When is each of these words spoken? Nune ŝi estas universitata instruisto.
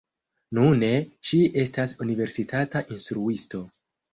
Nune 0.57 0.89
ŝi 1.31 1.41
estas 1.65 1.93
universitata 2.07 2.85
instruisto. 2.97 3.63